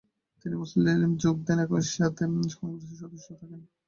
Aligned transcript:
তিনি 0.41 0.55
মুসলিম 0.55 0.83
লীগে 0.91 1.19
যোগ 1.23 1.37
দেন 1.47 1.57
এবং 1.59 1.77
একই 1.79 1.91
সাথে 1.95 2.23
কংগ্রেসের 2.59 2.99
সদস্য 3.01 3.27
থাকেন। 3.31 3.61